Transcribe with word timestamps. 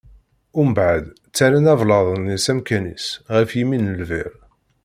Mbeɛd, 0.69 1.03
ttarran 1.27 1.71
ablaḍ-nni 1.73 2.37
s 2.45 2.47
amkan-is, 2.51 3.05
ɣef 3.33 3.49
yimi 3.57 3.77
n 3.79 3.91
lbir. 3.99 4.33